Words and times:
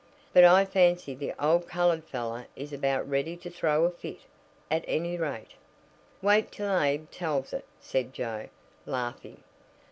"But 0.33 0.43
I 0.43 0.65
fancy 0.65 1.13
the 1.13 1.35
old 1.39 1.67
colored 1.67 2.03
fellow 2.05 2.45
is 2.55 2.73
about 2.73 3.07
ready 3.07 3.37
to 3.37 3.51
'throw 3.51 3.83
a 3.85 3.91
fit,' 3.91 4.25
at 4.71 4.83
any 4.87 5.15
rate." 5.15 5.53
"Wait 6.23 6.51
till 6.51 6.75
Abe 6.75 7.07
tells 7.11 7.53
it," 7.53 7.65
said 7.79 8.11
Joe, 8.11 8.49
laughing. 8.87 9.43